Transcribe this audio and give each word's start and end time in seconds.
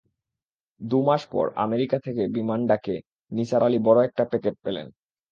দু, 0.81 0.97
মাস 1.01 1.21
পর 1.31 1.45
আমেরিকা 1.57 1.97
থেকে 1.99 2.23
বিমান-ড়াকে 2.27 2.95
নিসার 3.31 3.61
আলি 3.63 3.79
বড় 3.83 3.99
একটা 4.03 4.23
প্যাকেট 4.25 4.55
পেলেন। 4.63 4.87